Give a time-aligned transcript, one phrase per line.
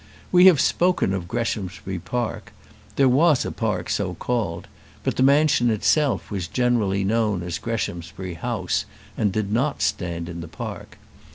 [0.31, 2.53] We have spoken of Greshamsbury Park;
[2.95, 4.67] there was a park so called,
[5.03, 8.85] but the mansion itself was generally known as Greshamsbury House,
[9.15, 10.97] and did not stand in the park.